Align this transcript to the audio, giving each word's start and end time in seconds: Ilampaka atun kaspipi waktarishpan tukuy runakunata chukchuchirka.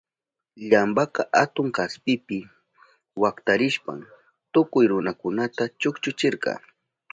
Ilampaka 0.63 1.21
atun 1.43 1.67
kaspipi 1.77 2.39
waktarishpan 3.23 3.99
tukuy 4.53 4.85
runakunata 4.91 5.63
chukchuchirka. 5.81 6.51